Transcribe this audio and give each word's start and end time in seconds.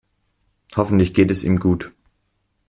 Hoffentlich 0.75 1.13
geht 1.13 1.29
es 1.29 1.43
ihm 1.43 1.59
gut. 1.59 1.91